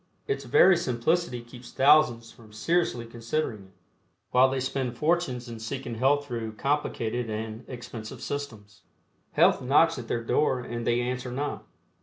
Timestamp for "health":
5.93-6.25, 9.33-9.61